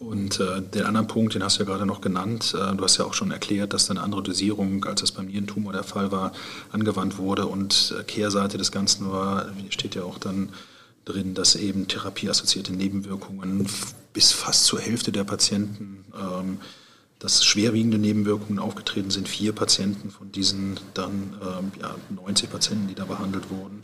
[0.00, 2.52] Und äh, den anderen Punkt, den hast du ja gerade noch genannt.
[2.52, 5.72] Äh, du hast ja auch schon erklärt, dass eine andere Dosierung, als es beim Nierentumor
[5.72, 6.32] der Fall war,
[6.72, 7.46] angewandt wurde.
[7.46, 10.48] Und äh, Kehrseite des Ganzen war, steht ja auch dann
[11.08, 13.66] drin, dass eben therapieassoziierte Nebenwirkungen
[14.12, 16.58] bis fast zur Hälfte der Patienten ähm,
[17.18, 19.28] dass schwerwiegende Nebenwirkungen aufgetreten sind.
[19.28, 23.82] Vier Patienten von diesen dann ähm, ja, 90 Patienten, die da behandelt wurden,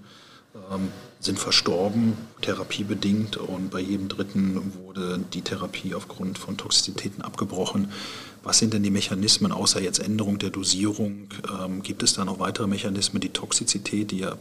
[0.73, 7.91] ähm, sind verstorben, therapiebedingt und bei jedem dritten wurde die Therapie aufgrund von Toxizitäten abgebrochen.
[8.45, 11.29] Was sind denn die Mechanismen, außer jetzt Änderung der Dosierung?
[11.61, 14.37] Ähm, gibt es da noch weitere Mechanismen, die Toxizität, die ja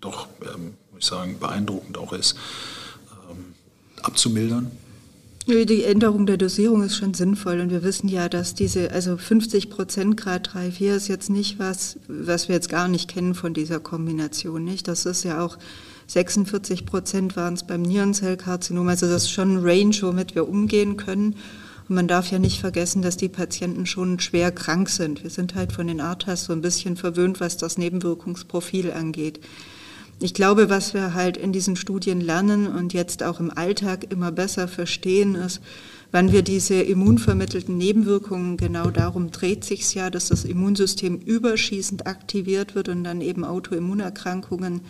[0.00, 2.36] doch, ähm, muss ich sagen, beeindruckend auch ist,
[3.30, 3.54] ähm,
[4.02, 4.70] abzumildern?
[5.46, 9.70] Die Änderung der Dosierung ist schon sinnvoll und wir wissen ja, dass diese, also 50
[9.70, 13.54] Prozent Grad 3, 4 ist jetzt nicht was, was wir jetzt gar nicht kennen von
[13.54, 14.86] dieser Kombination, nicht?
[14.86, 15.58] Das ist ja auch
[16.06, 20.96] 46 Prozent waren es beim Nierenzellkarzinom, also das ist schon ein Range, womit wir umgehen
[20.96, 21.36] können.
[21.88, 25.22] Und man darf ja nicht vergessen, dass die Patienten schon schwer krank sind.
[25.24, 29.40] Wir sind halt von den ARTAS so ein bisschen verwöhnt, was das Nebenwirkungsprofil angeht.
[30.22, 34.30] Ich glaube, was wir halt in diesen Studien lernen und jetzt auch im Alltag immer
[34.30, 35.62] besser verstehen, ist,
[36.12, 42.74] wann wir diese immunvermittelten Nebenwirkungen, genau darum dreht sich ja, dass das Immunsystem überschießend aktiviert
[42.74, 44.82] wird und dann eben Autoimmunerkrankungen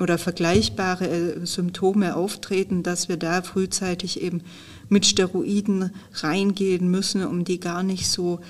[0.00, 4.42] oder vergleichbare äh, Symptome auftreten, dass wir da frühzeitig eben
[4.90, 8.40] mit Steroiden reingehen müssen, um die gar nicht so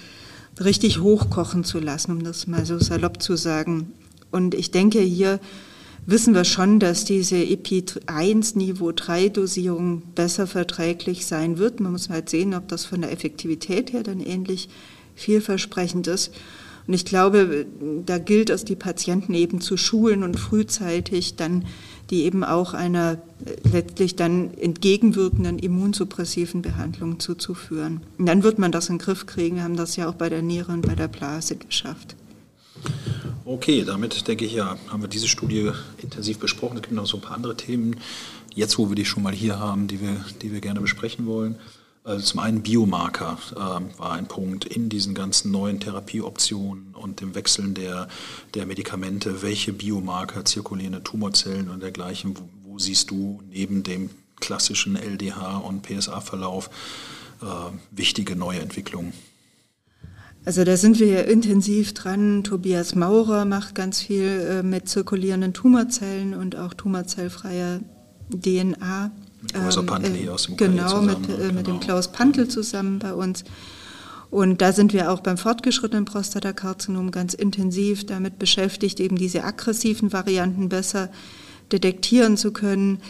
[0.58, 3.92] richtig hochkochen zu lassen, um das mal so salopp zu sagen.
[4.32, 5.38] Und ich denke, hier
[6.06, 11.80] wissen wir schon, dass diese EPI-1 Niveau 3 Dosierung besser verträglich sein wird.
[11.80, 14.68] Man muss halt sehen, ob das von der Effektivität her dann ähnlich
[15.14, 16.32] vielversprechend ist.
[16.86, 17.66] Und ich glaube,
[18.04, 21.64] da gilt es, die Patienten eben zu schulen und frühzeitig dann
[22.12, 23.18] die eben auch einer
[23.72, 28.02] letztlich dann entgegenwirkenden immunsuppressiven Behandlung zuzuführen.
[28.18, 30.28] Und dann wird man das in den Griff kriegen, wir haben das ja auch bei
[30.28, 32.14] der Niere und bei der Blase geschafft.
[33.44, 36.76] Okay, damit denke ich ja, haben wir diese Studie intensiv besprochen.
[36.76, 37.96] Es gibt noch so ein paar andere Themen,
[38.54, 41.58] jetzt wo wir die schon mal hier haben, die wir, die wir gerne besprechen wollen.
[42.04, 47.34] Also zum einen Biomarker äh, war ein Punkt in diesen ganzen neuen Therapieoptionen und dem
[47.34, 48.08] Wechseln der,
[48.54, 49.42] der Medikamente.
[49.42, 55.82] Welche Biomarker, zirkulierende Tumorzellen und dergleichen, wo, wo siehst du neben dem klassischen LDH- und
[55.82, 56.70] PSA-Verlauf
[57.40, 57.46] äh,
[57.90, 59.12] wichtige neue Entwicklungen?
[60.44, 62.42] Also da sind wir ja intensiv dran.
[62.42, 67.80] Tobias Maurer macht ganz viel äh, mit zirkulierenden Tumorzellen und auch tumorzellfreier
[68.30, 69.12] DNA.
[69.40, 71.52] Mit Professor ähm, Pantel hier aus dem Genau, mit, äh, genau.
[71.54, 73.44] mit dem Klaus Pantel zusammen bei uns.
[74.30, 80.12] Und da sind wir auch beim fortgeschrittenen Prostatakarzinom ganz intensiv damit beschäftigt, eben diese aggressiven
[80.12, 81.10] Varianten besser
[81.70, 83.00] detektieren zu können.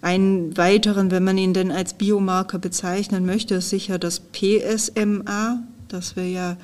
[0.00, 6.16] Einen weiteren, wenn man ihn denn als Biomarker bezeichnen möchte, ist sicher das PSMA, das
[6.16, 6.56] wir ja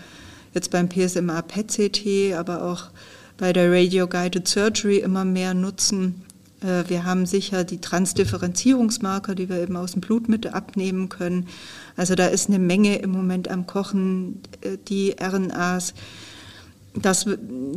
[0.59, 2.91] jetzt beim PSMA PET-CT, aber auch
[3.37, 6.23] bei der Radio Guided Surgery immer mehr nutzen.
[6.61, 11.47] Äh, wir haben sicher die Transdifferenzierungsmarker, die wir eben aus dem Blut mit abnehmen können.
[11.97, 15.95] Also da ist eine Menge im Moment am Kochen, äh, die RNAs.
[16.95, 17.27] Das,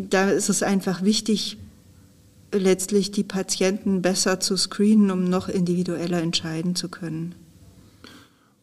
[0.09, 1.57] da ist es einfach wichtig,
[2.51, 7.35] letztlich die Patienten besser zu screenen, um noch individueller entscheiden zu können.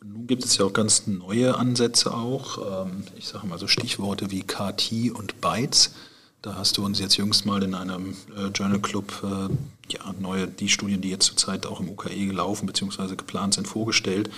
[0.05, 2.87] Nun gibt es ja auch ganz neue Ansätze auch.
[2.87, 5.93] Ähm, ich sage mal so Stichworte wie KT und Bytes.
[6.41, 10.47] Da hast du uns jetzt jüngst mal in einem äh, Journal Club äh, ja, neue,
[10.47, 13.17] die Studien, die jetzt zurzeit auch im UKE gelaufen bzw.
[13.17, 14.31] geplant sind, vorgestellt.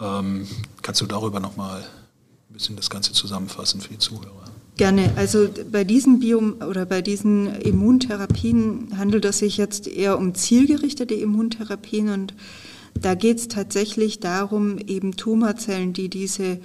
[0.00, 0.46] Ähm,
[0.80, 4.44] kannst du darüber nochmal ein bisschen das Ganze zusammenfassen für die Zuhörer?
[4.76, 5.12] Gerne.
[5.16, 11.14] Also bei diesen Biom oder bei diesen Immuntherapien handelt es sich jetzt eher um zielgerichtete
[11.14, 12.34] Immuntherapien und
[13.00, 16.58] da geht es tatsächlich darum, eben Tumorzellen, die diese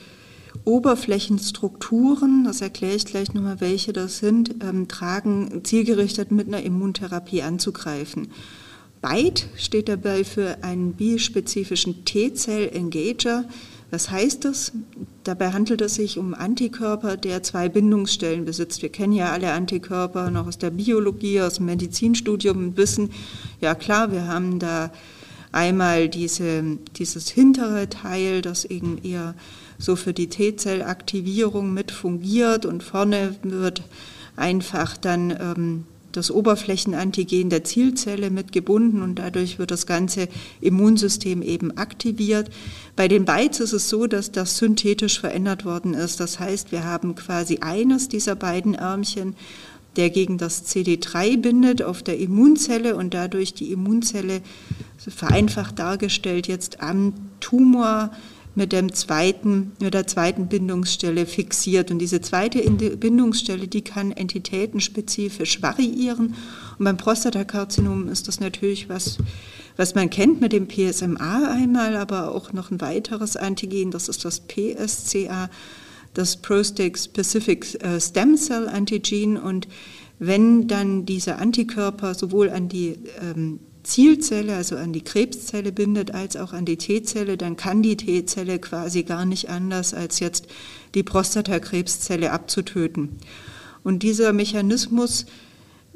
[0.65, 7.41] Oberflächenstrukturen, das erkläre ich gleich nochmal, welche das sind, ähm, tragen, zielgerichtet mit einer Immuntherapie
[7.41, 8.27] anzugreifen.
[9.01, 13.45] BITE steht dabei für einen bispezifischen T-Zell-Engager.
[13.89, 14.73] Was heißt das?
[15.23, 18.83] Dabei handelt es sich um Antikörper, der zwei Bindungsstellen besitzt.
[18.83, 23.09] Wir kennen ja alle Antikörper noch aus der Biologie, aus dem Medizinstudium und wissen,
[23.59, 24.91] ja klar, wir haben da
[25.51, 26.63] einmal diese,
[26.97, 29.35] dieses hintere Teil, das eben eher
[29.77, 33.83] so für die T-Zellaktivierung mit fungiert und vorne wird
[34.35, 40.27] einfach dann ähm, das Oberflächenantigen der Zielzelle mit gebunden und dadurch wird das ganze
[40.59, 42.49] Immunsystem eben aktiviert.
[42.95, 46.19] Bei den Bytes ist es so, dass das synthetisch verändert worden ist.
[46.19, 49.35] Das heißt, wir haben quasi eines dieser beiden Ärmchen,
[49.95, 54.41] der gegen das CD3 bindet auf der Immunzelle und dadurch die Immunzelle
[54.97, 58.11] vereinfacht dargestellt jetzt am Tumor
[58.55, 61.91] mit, dem zweiten, mit der zweiten Bindungsstelle fixiert.
[61.91, 66.35] Und diese zweite Bindungsstelle, die kann entitätenspezifisch variieren.
[66.77, 69.17] Und beim Prostatakarzinom ist das natürlich was,
[69.77, 74.25] was man kennt mit dem PSMA einmal, aber auch noch ein weiteres Antigen, das ist
[74.25, 75.49] das PSCA,
[76.13, 79.37] das Prostate Specific äh, Stem Cell Antigen.
[79.37, 79.67] Und
[80.19, 86.37] wenn dann diese Antikörper sowohl an die ähm, Zielzelle, also an die Krebszelle bindet, als
[86.37, 90.47] auch an die T-Zelle, dann kann die T-Zelle quasi gar nicht anders, als jetzt
[90.93, 93.17] die Prostatakrebszelle abzutöten.
[93.83, 95.25] Und dieser Mechanismus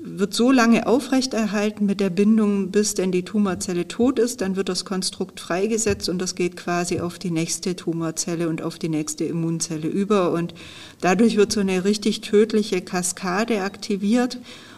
[0.06, 4.70] wird so lange aufrechterhalten mit der Bindung, bis denn die Tumorzelle tot ist, dann wird
[4.70, 9.26] das Konstrukt freigesetzt und das geht quasi auf die nächste Tumorzelle und auf die nächste
[9.26, 10.54] Immunzelle über und
[11.02, 14.38] dadurch wird so eine richtig tödliche Kaskade aktiviert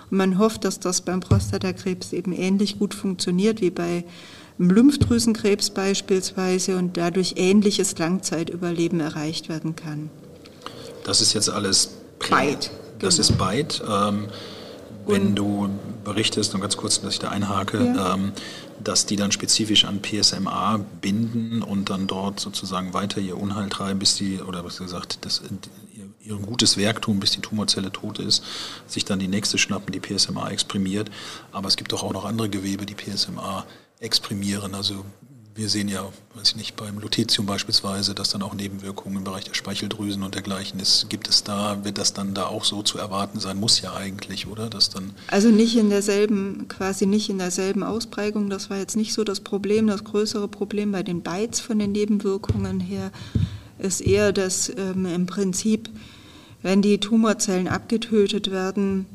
[0.09, 4.05] und man hofft, dass das beim Prostatakrebs eben ähnlich gut funktioniert wie bei
[4.59, 10.09] Lymphdrüsenkrebs beispielsweise und dadurch ähnliches Langzeitüberleben erreicht werden kann.
[11.03, 11.89] Das ist jetzt alles
[12.29, 12.71] Byte.
[12.99, 13.29] Das genau.
[13.29, 13.83] ist Byte.
[13.87, 14.27] Ähm,
[15.07, 15.69] wenn du
[16.03, 18.13] berichtest, nur ganz kurz, dass ich da einhake, ja.
[18.13, 18.31] ähm,
[18.83, 23.99] dass die dann spezifisch an PSMA binden und dann dort sozusagen weiter ihr Unheil treiben,
[23.99, 25.41] bis die, oder was gesagt, das,
[25.95, 28.43] ihr ihr gutes Werk tun, bis die Tumorzelle tot ist,
[28.85, 31.09] sich dann die nächste schnappen, die PSMA exprimiert.
[31.51, 33.65] Aber es gibt doch auch noch andere Gewebe, die PSMA
[33.99, 34.75] exprimieren.
[34.75, 35.05] Also
[35.57, 39.43] wir sehen ja, weiß ich nicht, beim Lutetium beispielsweise, dass dann auch Nebenwirkungen im Bereich
[39.43, 41.09] der Speicheldrüsen und dergleichen ist.
[41.09, 43.59] Gibt es da, wird das dann da auch so zu erwarten sein?
[43.59, 44.69] Muss ja eigentlich, oder?
[44.69, 48.51] Dass dann also nicht in derselben, quasi nicht in derselben Ausprägung.
[48.51, 49.87] Das war jetzt nicht so das Problem.
[49.87, 53.11] Das größere Problem bei den Bytes von den Nebenwirkungen her
[53.79, 55.89] ist eher, dass ähm, im Prinzip,
[56.61, 59.07] wenn die Tumorzellen abgetötet werden,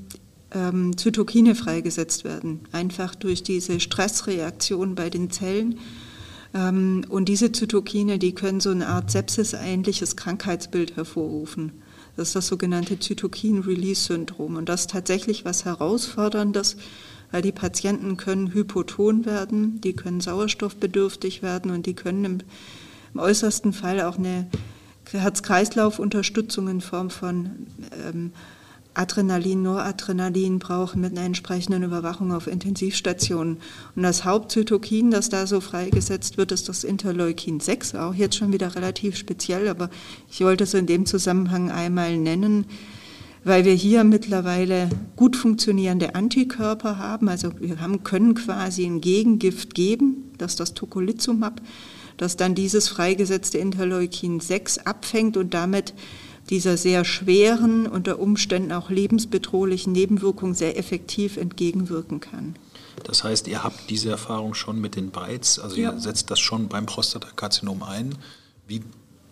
[0.53, 2.61] ähm, Zytokine freigesetzt werden.
[2.73, 5.79] Einfach durch diese Stressreaktion bei den Zellen
[6.55, 11.73] und diese Zytokine, die können so eine Art Sepsis-ähnliches Krankheitsbild hervorrufen.
[12.17, 14.57] Das ist das sogenannte Zytokin-Release-Syndrom.
[14.57, 16.77] Und das ist tatsächlich was Herausforderndes,
[17.31, 22.39] weil die Patienten können hypoton werden, die können sauerstoffbedürftig werden und die können im,
[23.15, 24.47] im äußersten Fall auch eine
[25.11, 27.67] Herz-Kreislauf-Unterstützung in Form von
[28.07, 28.33] ähm,
[28.95, 33.59] Adrenalin, Noradrenalin brauchen mit einer entsprechenden Überwachung auf Intensivstationen.
[33.97, 38.53] Und das Hauptzytokin, das da so freigesetzt wird, ist das Interleukin 6, auch jetzt schon
[38.53, 39.89] wieder relativ speziell, aber
[40.31, 42.67] ich wollte es in dem Zusammenhang einmal nennen,
[43.45, 47.29] weil wir hier mittlerweile gut funktionierende Antikörper haben.
[47.29, 51.61] Also wir haben, können quasi ein Gegengift geben, das das Tocilizumab,
[52.19, 55.95] das dann dieses freigesetzte Interleukin 6 abfängt und damit
[56.53, 62.55] dieser sehr schweren, unter Umständen auch lebensbedrohlichen Nebenwirkung sehr effektiv entgegenwirken kann.
[63.05, 65.93] Das heißt, ihr habt diese Erfahrung schon mit den Bytes, also ja.
[65.93, 68.15] ihr setzt das schon beim Prostatakarzinom ein.
[68.69, 68.83] Wie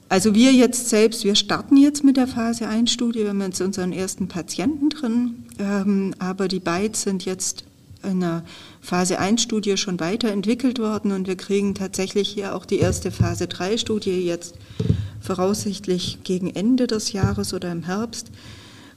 [0.08, 3.60] also wir jetzt selbst, wir starten jetzt mit der Phase 1 Studie, wir haben jetzt
[3.60, 7.64] unseren ersten Patienten drin, ähm, aber die Bytes sind jetzt
[8.02, 8.44] in der
[8.80, 13.46] Phase 1 Studie schon weiterentwickelt worden und wir kriegen tatsächlich hier auch die erste Phase
[13.46, 14.54] 3 Studie jetzt
[15.20, 18.30] voraussichtlich gegen Ende des Jahres oder im Herbst,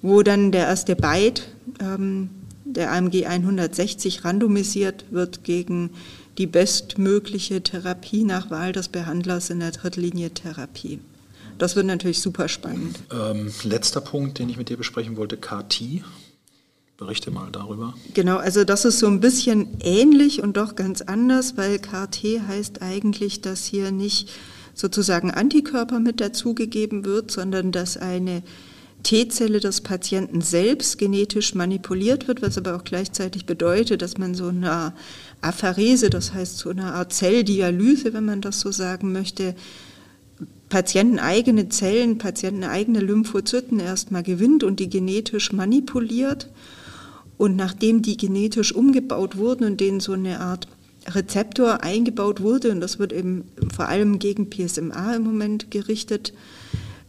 [0.01, 1.47] wo dann der erste Byte,
[1.79, 2.29] ähm,
[2.65, 5.91] der AMG 160, randomisiert wird gegen
[6.37, 10.99] die bestmögliche Therapie nach Wahl des Behandlers in der Drittlinie-Therapie.
[11.57, 12.99] Das wird natürlich super spannend.
[13.11, 16.01] Ähm, letzter Punkt, den ich mit dir besprechen wollte, KT.
[16.97, 17.93] Berichte mal darüber.
[18.13, 22.81] Genau, also das ist so ein bisschen ähnlich und doch ganz anders, weil KT heißt
[22.81, 24.29] eigentlich, dass hier nicht
[24.73, 28.43] sozusagen Antikörper mit dazugegeben wird, sondern dass eine
[29.03, 34.47] T-Zelle des Patienten selbst genetisch manipuliert wird, was aber auch gleichzeitig bedeutet, dass man so
[34.47, 34.93] eine
[35.41, 39.55] Apharese, das heißt so eine Art Zelldialyse, wenn man das so sagen möchte,
[40.69, 46.49] patienteneigene Zellen, patienteneigene Lymphozyten erstmal gewinnt und die genetisch manipuliert.
[47.37, 50.67] Und nachdem die genetisch umgebaut wurden und denen so eine Art
[51.07, 56.33] Rezeptor eingebaut wurde, und das wird eben vor allem gegen PSMA im Moment gerichtet,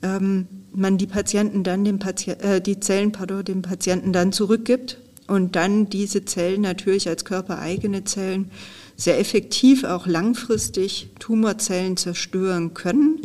[0.02, 4.98] ähm, man die Patienten dann dem Patient, äh, die Zellen pardon, dem Patienten dann zurückgibt
[5.26, 8.50] und dann diese Zellen natürlich als körpereigene Zellen
[8.96, 13.20] sehr effektiv auch langfristig Tumorzellen zerstören können.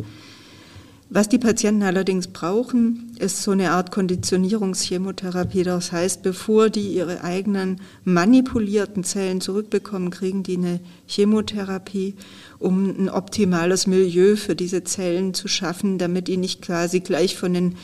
[1.12, 5.64] Was die Patienten allerdings brauchen, ist so eine Art Konditionierungschemotherapie.
[5.64, 12.14] Das heißt, bevor die ihre eigenen manipulierten Zellen zurückbekommen, kriegen die eine Chemotherapie,
[12.60, 17.54] um ein optimales Milieu für diese Zellen zu schaffen, damit die nicht quasi gleich von
[17.54, 17.74] den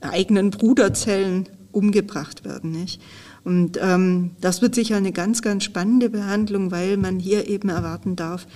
[0.00, 2.70] eigenen Bruderzellen umgebracht werden.
[2.70, 3.02] Nicht?
[3.44, 8.16] Und ähm, das wird sicher eine ganz, ganz spannende Behandlung, weil man hier eben erwarten
[8.16, 8.46] darf,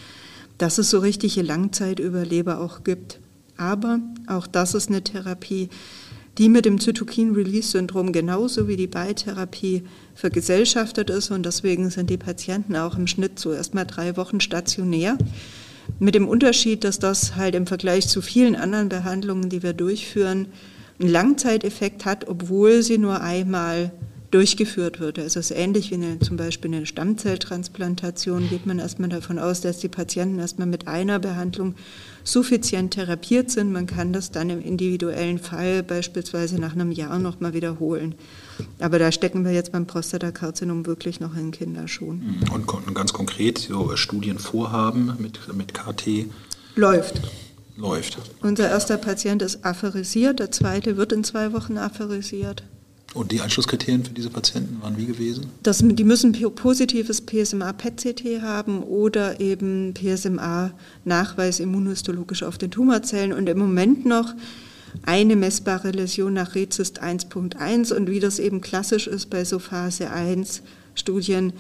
[0.57, 3.21] dass es so richtige Langzeitüberleber auch gibt.
[3.57, 5.69] Aber auch das ist eine Therapie,
[6.39, 12.75] die mit dem Zytokin-Release-Syndrom genauso wie die Beitherapie vergesellschaftet ist und deswegen sind die Patienten
[12.77, 15.17] auch im Schnitt so erstmal drei Wochen stationär.
[16.01, 20.49] Mit dem Unterschied, dass das halt im Vergleich zu vielen anderen Behandlungen, die wir durchführen,
[20.99, 23.93] einen Langzeiteffekt hat, obwohl sie nur einmal
[24.31, 25.21] durchgeführt wird.
[25.21, 29.61] Also es ist ähnlich wie eine, zum Beispiel eine Stammzelltransplantation, geht man erstmal davon aus,
[29.61, 31.77] dass die Patienten erstmal mit einer Behandlung
[32.25, 33.71] suffizient therapiert sind.
[33.71, 38.15] Man kann das dann im individuellen Fall beispielsweise nach einem Jahr nochmal wiederholen.
[38.81, 42.41] Aber da stecken wir jetzt beim Prostatakarzinom wirklich noch in Kinderschuhen.
[42.53, 46.27] Und ganz konkret, so Studienvorhaben mit, mit KT?
[46.75, 47.21] Läuft.
[47.77, 48.19] Läuft.
[48.41, 52.63] Unser erster Patient ist apherisiert, der zweite wird in zwei Wochen apherisiert.
[53.13, 55.47] Und die Anschlusskriterien für diese Patienten waren wie gewesen?
[55.63, 63.59] Das, die müssen positives PSMA-PET-CT haben oder eben PSMA-Nachweis immunohistologisch auf den Tumorzellen und im
[63.59, 64.35] Moment noch
[65.03, 70.11] eine messbare Läsion nach Rezist 1.1 und wie das eben klassisch ist bei so Phase
[70.11, 70.63] 1
[70.95, 71.53] Studien,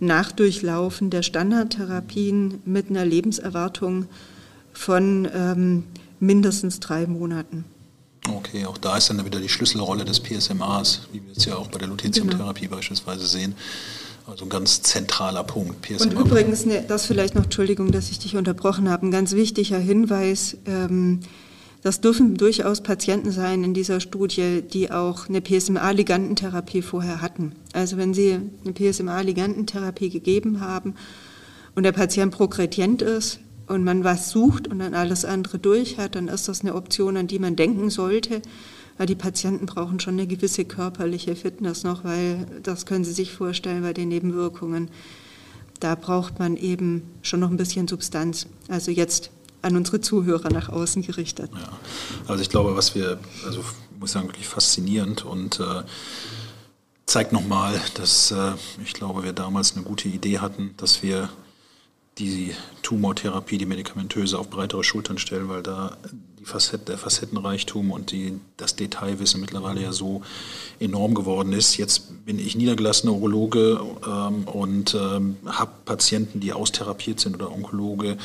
[0.00, 4.06] Nachdurchlaufen der Standardtherapien mit einer Lebenserwartung
[4.72, 5.84] von ähm,
[6.20, 7.64] mindestens drei Monaten.
[8.28, 11.68] Okay, auch da ist dann wieder die Schlüsselrolle des PSMAs, wie wir es ja auch
[11.68, 12.76] bei der Lutetiumtherapie genau.
[12.76, 13.54] beispielsweise sehen.
[14.26, 15.82] Also ein ganz zentraler Punkt.
[15.82, 16.04] PSMA.
[16.04, 19.78] Und übrigens, ne, das vielleicht noch, Entschuldigung, dass ich dich unterbrochen habe, ein ganz wichtiger
[19.78, 20.58] Hinweis.
[20.66, 21.20] Ähm,
[21.82, 27.52] das dürfen durchaus Patienten sein in dieser Studie, die auch eine PSMA-Ligantentherapie vorher hatten.
[27.72, 30.94] Also wenn sie eine PSMA-Ligantentherapie gegeben haben
[31.74, 33.40] und der Patient progredient ist
[33.70, 37.16] und man was sucht und dann alles andere durch hat, dann ist das eine Option,
[37.16, 38.42] an die man denken sollte.
[38.98, 43.32] Weil die Patienten brauchen schon eine gewisse körperliche Fitness noch, weil das können Sie sich
[43.32, 44.90] vorstellen bei den Nebenwirkungen.
[45.78, 48.48] Da braucht man eben schon noch ein bisschen Substanz.
[48.68, 49.30] Also jetzt
[49.62, 51.50] an unsere Zuhörer nach außen gerichtet.
[51.54, 51.78] Ja,
[52.26, 53.64] also ich glaube, was wir, also
[54.00, 55.84] muss sagen, wirklich faszinierend und äh,
[57.06, 58.52] zeigt nochmal, dass äh,
[58.84, 61.30] ich glaube, wir damals eine gute Idee hatten, dass wir
[62.20, 65.96] die Tumortherapie, die medikamentöse auf breitere Schultern stellen, weil da
[66.38, 70.22] die Facette, der Facettenreichtum und die, das Detailwissen mittlerweile ja so
[70.78, 71.76] enorm geworden ist.
[71.76, 78.16] Jetzt bin ich niedergelassener Urologe ähm, und ähm, habe Patienten, die austherapiert sind oder Onkologe.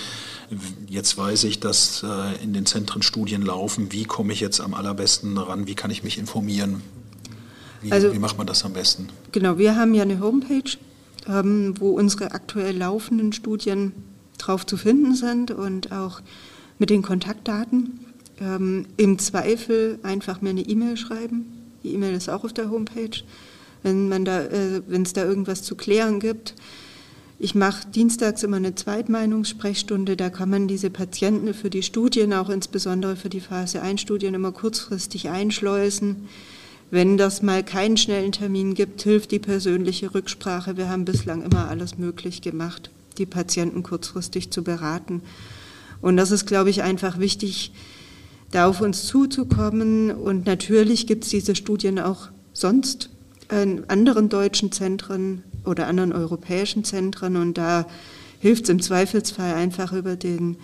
[0.88, 3.92] Jetzt weiß ich, dass äh, in den Zentren Studien laufen.
[3.92, 5.68] Wie komme ich jetzt am allerbesten ran?
[5.68, 6.82] Wie kann ich mich informieren?
[7.82, 9.10] Wie, also, wie macht man das am besten?
[9.32, 10.78] Genau, wir haben ja eine Homepage,
[11.28, 13.94] wo unsere aktuell laufenden Studien
[14.38, 16.22] drauf zu finden sind und auch
[16.78, 18.00] mit den Kontaktdaten.
[18.40, 21.46] Ähm, Im Zweifel einfach mir eine E-Mail schreiben.
[21.84, 23.24] Die E-Mail ist auch auf der Homepage.
[23.84, 26.56] Wenn man da, äh, wenn es da irgendwas zu klären gibt.
[27.38, 30.16] Ich mache dienstags immer eine Zweitmeinungssprechstunde.
[30.16, 34.34] Da kann man diese Patienten für die Studien, auch insbesondere für die Phase 1 Studien,
[34.34, 36.28] immer kurzfristig einschleusen.
[36.96, 40.78] Wenn das mal keinen schnellen Termin gibt, hilft die persönliche Rücksprache.
[40.78, 45.22] Wir haben bislang immer alles möglich gemacht, die Patienten kurzfristig zu beraten.
[46.02, 47.74] Und das ist, glaube ich, einfach wichtig,
[48.52, 50.10] da auf uns zuzukommen.
[50.10, 53.10] Und natürlich gibt es diese Studien auch sonst
[53.52, 57.36] in anderen deutschen Zentren oder anderen europäischen Zentren.
[57.36, 57.88] Und da
[58.40, 60.56] hilft es im Zweifelsfall einfach über den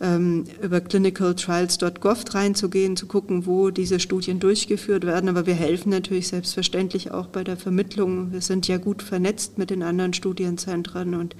[0.00, 5.28] ähm, über clinicaltrials.gov reinzugehen, zu gucken, wo diese Studien durchgeführt werden.
[5.28, 8.32] Aber wir helfen natürlich selbstverständlich auch bei der Vermittlung.
[8.32, 11.36] Wir sind ja gut vernetzt mit den anderen Studienzentren und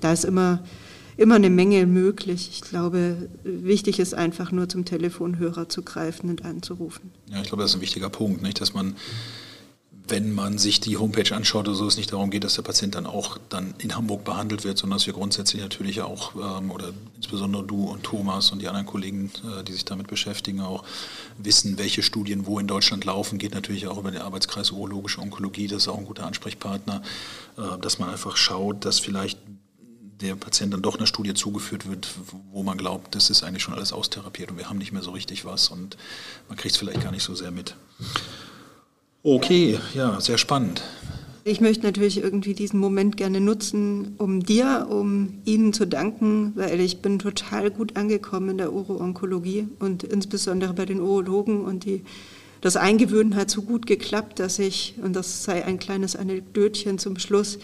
[0.00, 0.62] da ist immer
[1.16, 2.50] immer eine Menge möglich.
[2.52, 7.10] Ich glaube, wichtig ist einfach nur zum Telefonhörer zu greifen und anzurufen.
[7.30, 8.96] Ja, ich glaube, das ist ein wichtiger Punkt, nicht, dass man
[10.08, 13.06] wenn man sich die Homepage anschaut, so es nicht darum geht, dass der Patient dann
[13.06, 17.64] auch dann in Hamburg behandelt wird, sondern dass wir grundsätzlich natürlich auch, ähm, oder insbesondere
[17.64, 20.84] du und Thomas und die anderen Kollegen, äh, die sich damit beschäftigen, auch
[21.38, 25.66] wissen, welche Studien wo in Deutschland laufen, geht natürlich auch über den Arbeitskreis Urologische Onkologie,
[25.66, 27.02] das ist auch ein guter Ansprechpartner,
[27.56, 29.38] äh, dass man einfach schaut, dass vielleicht
[30.20, 32.08] der Patient dann doch einer Studie zugeführt wird,
[32.50, 35.10] wo man glaubt, das ist eigentlich schon alles austherapiert und wir haben nicht mehr so
[35.10, 35.96] richtig was und
[36.48, 37.74] man kriegt es vielleicht gar nicht so sehr mit.
[39.26, 40.84] Okay, ja, sehr spannend.
[41.42, 46.78] Ich möchte natürlich irgendwie diesen Moment gerne nutzen, um dir, um Ihnen zu danken, weil
[46.78, 52.02] ich bin total gut angekommen in der Uro-Onkologie und insbesondere bei den Urologen und die,
[52.60, 57.18] das Eingewöhnen hat so gut geklappt, dass ich, und das sei ein kleines Anekdötchen zum
[57.18, 57.58] Schluss,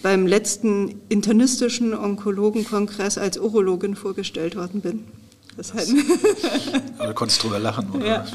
[0.00, 5.02] beim letzten internistischen Onkologenkongress als Urologin vorgestellt worden bin.
[5.56, 5.94] Das heißt,
[6.98, 8.06] aber du konntest drüber lachen, oder?
[8.06, 8.26] Ja.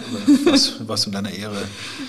[0.45, 1.57] was, was in deiner Ehre?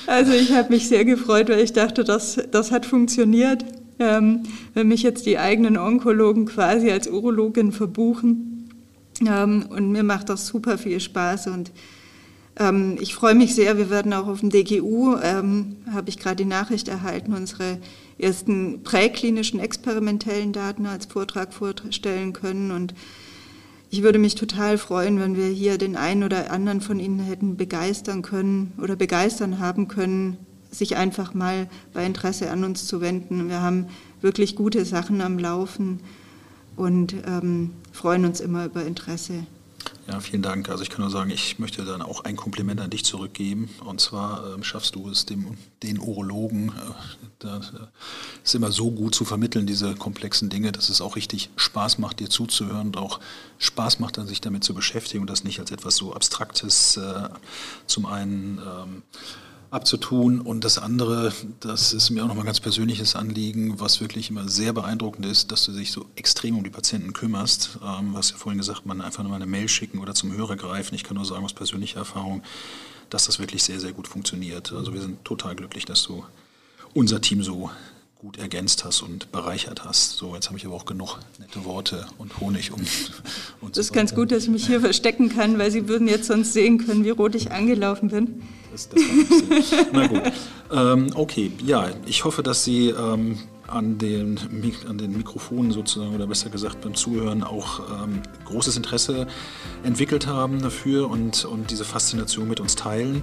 [0.06, 3.64] Also ich habe mich sehr gefreut, weil ich dachte, das, das hat funktioniert.
[3.98, 8.70] Ähm, wenn mich jetzt die eigenen Onkologen quasi als Urologin verbuchen.
[9.26, 11.70] Ähm, und mir macht das super viel Spaß und
[12.58, 13.76] ähm, ich freue mich sehr.
[13.78, 17.78] Wir werden auch auf dem DGU, ähm, habe ich gerade die Nachricht erhalten, unsere
[18.18, 22.70] ersten präklinischen experimentellen Daten als Vortrag vorstellen können.
[22.70, 22.94] Und
[23.90, 27.56] ich würde mich total freuen, wenn wir hier den einen oder anderen von Ihnen hätten
[27.56, 30.36] begeistern können oder begeistern haben können,
[30.70, 33.48] sich einfach mal bei Interesse an uns zu wenden.
[33.48, 33.86] Wir haben
[34.20, 35.98] wirklich gute Sachen am Laufen
[36.76, 39.44] und ähm, freuen uns immer über Interesse.
[40.10, 40.68] Ja, vielen Dank.
[40.68, 43.70] Also ich kann nur sagen, ich möchte dann auch ein Kompliment an dich zurückgeben.
[43.84, 46.72] Und zwar ähm, schaffst du es, dem, den Urologen,
[47.44, 47.60] äh, äh,
[48.42, 52.18] ist immer so gut zu vermitteln, diese komplexen Dinge, dass es auch richtig Spaß macht,
[52.18, 53.20] dir zuzuhören und auch
[53.58, 57.28] Spaß macht, dann sich damit zu beschäftigen und das nicht als etwas so Abstraktes äh,
[57.86, 59.02] zum einen ähm,
[59.70, 60.40] abzutun.
[60.40, 64.72] Und das andere, das ist mir auch nochmal ganz persönliches Anliegen, was wirklich immer sehr
[64.72, 67.78] beeindruckend ist, dass du dich so extrem um die Patienten kümmerst.
[67.82, 70.94] Ähm, hast ja vorhin gesagt, man einfach nur eine Mail schicken oder zum Hörer greifen.
[70.94, 72.42] Ich kann nur sagen aus persönlicher Erfahrung,
[73.10, 74.72] dass das wirklich sehr, sehr gut funktioniert.
[74.72, 76.24] Also wir sind total glücklich, dass du
[76.92, 77.70] unser Team so
[78.20, 80.16] gut ergänzt hast und bereichert hast.
[80.18, 82.82] So, jetzt habe ich aber auch genug nette Worte und Honig um.
[83.62, 86.26] Und das ist ganz gut, dass ich mich hier verstecken kann, weil Sie würden jetzt
[86.26, 88.42] sonst sehen können, wie rot ich angelaufen bin.
[88.72, 88.88] Das
[89.92, 90.22] Na gut.
[90.72, 93.38] Ähm, okay, ja, ich hoffe, dass Sie ähm,
[93.70, 94.38] an den,
[94.88, 99.26] an den Mikrofonen sozusagen oder besser gesagt beim Zuhören auch ähm, großes Interesse
[99.82, 103.22] entwickelt haben dafür und, und diese Faszination mit uns teilen.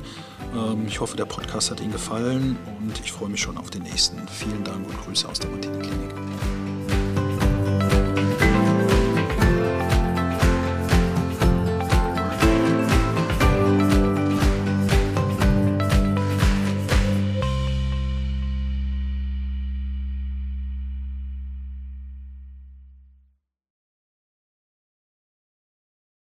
[0.56, 3.84] Ähm, ich hoffe, der Podcast hat Ihnen gefallen und ich freue mich schon auf den
[3.84, 4.28] nächsten.
[4.28, 6.77] Vielen Dank und Grüße aus der Martini Klinik.